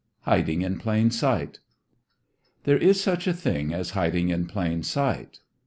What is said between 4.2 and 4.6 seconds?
in